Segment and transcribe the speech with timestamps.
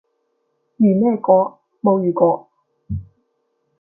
[0.77, 1.59] 如咩果？
[1.81, 2.49] 冇如果